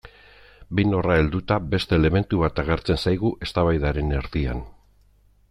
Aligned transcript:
Behin 0.77 0.95
horra 0.99 1.17
helduta, 1.23 1.57
beste 1.73 1.99
elementu 1.99 2.41
bat 2.45 2.63
agertzen 2.65 3.01
zaigu 3.05 3.33
eztabaidaren 3.49 4.11
erdian. 4.23 4.65